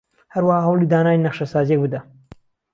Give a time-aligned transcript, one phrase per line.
[0.33, 1.99] هەروەها هەوڵی دانانی نەخشەسازییەک بدە